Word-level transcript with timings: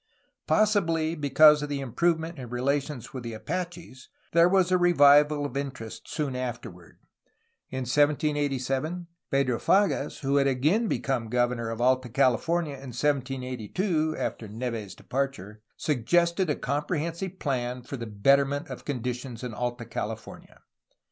Possibly 0.47 1.13
because 1.13 1.61
of 1.61 1.69
the 1.69 1.79
improvement 1.79 2.39
in 2.39 2.49
relations 2.49 3.13
with 3.13 3.21
the 3.21 3.33
Apaches, 3.33 4.09
there 4.33 4.49
was 4.49 4.71
a 4.71 4.77
revival 4.79 5.45
of 5.45 5.55
interest 5.55 6.07
soon 6.07 6.35
afterward. 6.35 6.97
In 7.69 7.81
1787 7.81 9.05
Pedro 9.29 9.59
Fages, 9.59 9.61
THE 9.61 9.61
AFTERMATH 9.61 10.19
349 10.21 10.31
whojhad 10.31 10.47
again 10.49 10.87
become 10.87 11.29
governor 11.29 11.69
of 11.69 11.81
Alta 11.81 12.09
California 12.09 12.73
in 12.73 12.93
1782 12.97 14.15
(after 14.17 14.47
Neve's 14.47 14.95
departure), 14.95 15.61
suggested 15.77 16.49
a 16.49 16.55
comprehensive 16.55 17.37
plan 17.37 17.83
for 17.83 17.95
the 17.95 18.07
betterment 18.07 18.69
of 18.71 18.83
conditions 18.85 19.43
in 19.43 19.53
Alta 19.53 19.85
California. 19.85 20.61